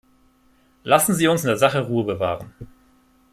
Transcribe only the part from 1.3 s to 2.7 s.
in der Sache Ruhe bewahren.